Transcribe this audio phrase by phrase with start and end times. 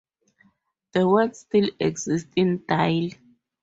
[0.93, 3.09] The word still exists in dial.